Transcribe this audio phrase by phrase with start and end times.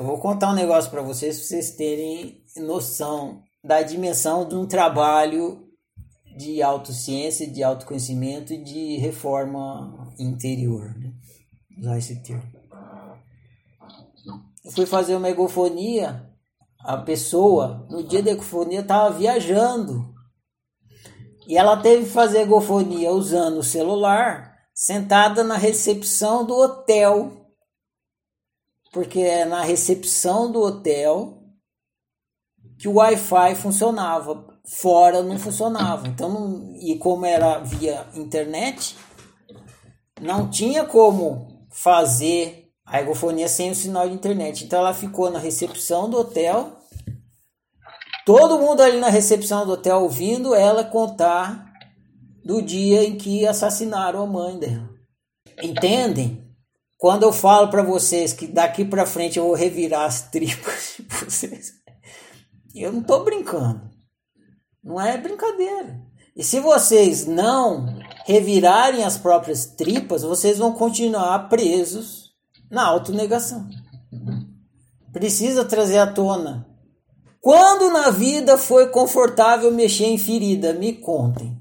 [0.00, 4.66] Eu vou contar um negócio para vocês, para vocês terem noção da dimensão de um
[4.66, 5.68] trabalho
[6.38, 10.96] de autociência, de autoconhecimento e de reforma interior.
[10.98, 11.12] Né?
[11.78, 12.50] Usar esse termo.
[14.64, 16.26] Eu fui fazer uma egofonia,
[16.82, 20.14] a pessoa, no dia da egofonia, estava viajando.
[21.46, 27.39] E ela teve que fazer egofonia usando o celular, sentada na recepção do hotel.
[28.92, 31.38] Porque é na recepção do hotel
[32.78, 36.08] que o Wi-Fi funcionava, fora não funcionava.
[36.08, 38.96] Então, não, e como era via internet,
[40.20, 44.64] não tinha como fazer a egofonia sem o sinal de internet.
[44.64, 46.76] Então ela ficou na recepção do hotel,
[48.26, 51.72] todo mundo ali na recepção do hotel ouvindo ela contar
[52.44, 54.90] do dia em que assassinaram a mãe dela.
[55.62, 56.39] Entendem?
[57.00, 61.06] Quando eu falo para vocês que daqui para frente eu vou revirar as tripas de
[61.24, 61.72] vocês.
[62.74, 63.90] Eu não estou brincando.
[64.84, 65.98] Não é brincadeira.
[66.36, 72.32] E se vocês não revirarem as próprias tripas, vocês vão continuar presos
[72.70, 73.66] na autonegação.
[75.10, 76.68] Precisa trazer à tona.
[77.40, 80.74] Quando na vida foi confortável mexer em ferida?
[80.74, 81.59] Me contem.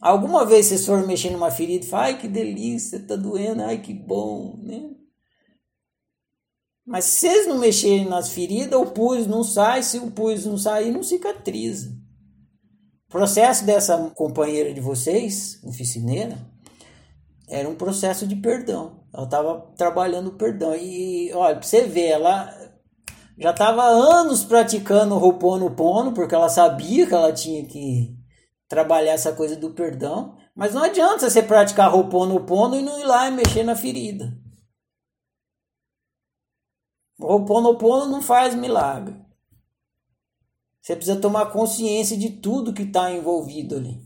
[0.00, 3.80] Alguma vez vocês foram mexer numa ferida e falaram, ai que delícia, tá doendo, ai
[3.80, 4.90] que bom, né?
[6.86, 9.82] Mas se vocês não mexerem nas feridas, o pus não sai.
[9.82, 11.90] Se o pus não sair, não cicatriza.
[13.08, 16.38] O processo dessa companheira de vocês, oficineira,
[17.48, 19.04] era um processo de perdão.
[19.12, 20.76] Ela estava trabalhando o perdão.
[20.76, 22.54] E, olha, pra você ver, ela
[23.36, 28.15] já estava anos praticando o Ho'oponopono, porque ela sabia que ela tinha que
[28.68, 30.36] trabalhar essa coisa do perdão.
[30.54, 34.36] Mas não adianta você praticar Ho'oponopono e não ir lá e mexer na ferida.
[37.18, 39.16] O Ho'oponopono não faz milagre.
[40.80, 44.00] Você precisa tomar consciência de tudo que está envolvido ali.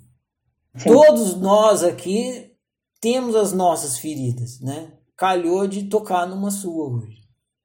[0.77, 0.89] Sim.
[0.89, 2.57] Todos nós aqui
[3.01, 4.93] temos as nossas feridas, né?
[5.17, 7.21] Calhou de tocar numa sua hoje.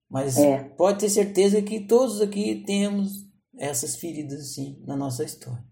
[0.10, 0.64] Mas é.
[0.64, 3.26] pode ter certeza que todos aqui temos
[3.58, 5.64] essas feridas assim na nossa história.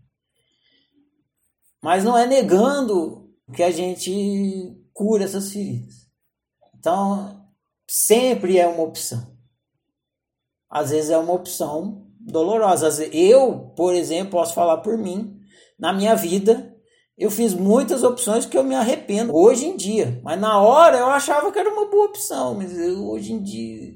[1.83, 6.07] Mas não é negando que a gente cura essas feridas.
[6.75, 7.45] Então,
[7.87, 9.33] sempre é uma opção
[10.73, 13.05] às vezes é uma opção dolorosa.
[13.13, 15.39] Eu, por exemplo, posso falar por mim,
[15.77, 16.75] na minha vida,
[17.15, 20.19] eu fiz muitas opções que eu me arrependo hoje em dia.
[20.23, 23.95] Mas na hora eu achava que era uma boa opção, mas eu, hoje em dia.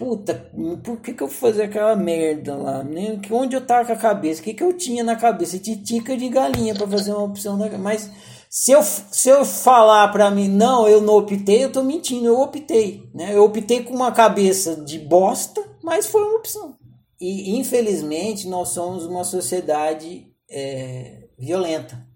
[0.00, 0.50] Puta,
[0.82, 2.82] por que, que eu fui fazer aquela merda lá?
[2.82, 4.40] Nem, onde eu tava com a cabeça?
[4.40, 5.58] O que, que eu tinha na cabeça?
[5.58, 7.58] Titica de galinha para fazer uma opção.
[7.58, 8.10] Da, mas
[8.48, 12.40] se eu, se eu falar para mim, não, eu não optei, eu tô mentindo, eu
[12.40, 13.10] optei.
[13.12, 13.36] Né?
[13.36, 16.78] Eu optei com uma cabeça de bosta, mas foi uma opção.
[17.20, 22.08] E infelizmente nós somos uma sociedade é, violenta,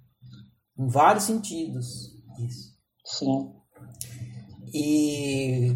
[0.79, 2.15] em vários sentidos.
[2.39, 2.73] Isso.
[3.05, 3.53] Sim.
[4.73, 5.71] E,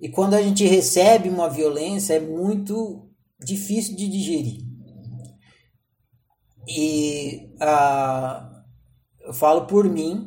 [0.00, 3.10] e quando a gente recebe uma violência é muito
[3.40, 4.66] difícil de digerir.
[6.66, 8.58] E a
[9.28, 10.26] eu falo por mim,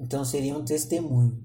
[0.00, 1.38] então seria um testemunho.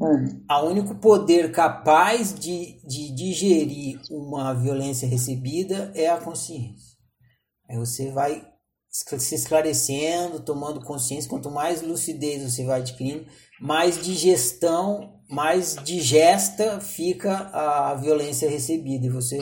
[0.00, 0.42] Hum.
[0.48, 6.98] A único poder capaz de, de digerir uma violência recebida é a consciência.
[7.70, 8.44] Aí você vai
[8.90, 11.28] se esclarecendo, tomando consciência.
[11.28, 13.26] Quanto mais lucidez você vai adquirindo,
[13.60, 19.06] mais digestão, mais digesta fica a violência recebida.
[19.06, 19.38] E você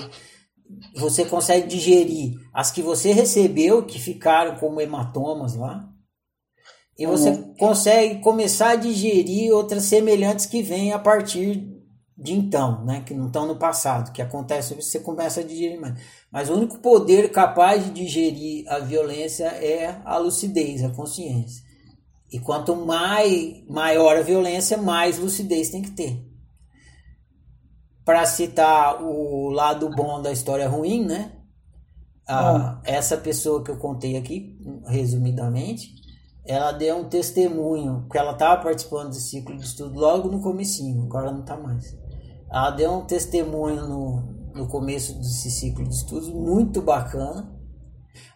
[0.96, 5.88] você consegue digerir as que você recebeu, que ficaram como hematomas lá,
[6.98, 7.54] e você uhum.
[7.54, 11.75] consegue começar a digerir outras semelhantes que vêm a partir
[12.16, 13.02] de então, né?
[13.04, 16.00] Que não estão no passado, que acontece, você começa a digerir mais.
[16.30, 21.62] Mas o único poder capaz de digerir a violência é a lucidez, a consciência.
[22.32, 26.26] E quanto mais maior a violência, mais lucidez tem que ter
[28.04, 31.32] para citar o lado bom da história ruim, né?
[32.28, 34.56] Ah, essa pessoa que eu contei aqui,
[34.86, 35.92] resumidamente,
[36.44, 41.02] ela deu um testemunho, que ela estava participando desse ciclo de estudo logo no comecinho,
[41.02, 41.96] agora não está mais.
[42.56, 44.22] Ela deu um testemunho no,
[44.54, 47.54] no começo desse ciclo de estudos muito bacana.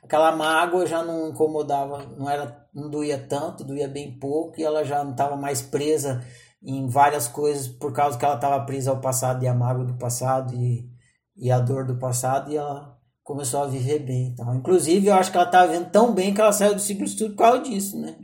[0.05, 4.85] Aquela mágoa já não incomodava, não era, não doía tanto, doía bem pouco, e ela
[4.85, 6.23] já não estava mais presa
[6.63, 9.95] em várias coisas por causa que ela estava presa ao passado e a mágoa do
[9.95, 10.87] passado e,
[11.35, 14.33] e a dor do passado e ela começou a viver bem.
[14.35, 16.81] Então, inclusive, eu acho que ela estava tá vendo tão bem que ela saiu do
[16.83, 18.19] ciclo de estudo por causa disso, né?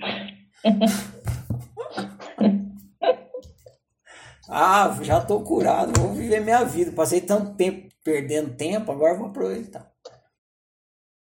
[4.58, 6.90] Ah, já tô curado, vou viver minha vida.
[6.92, 9.92] Passei tanto tempo perdendo tempo, agora vou aproveitar.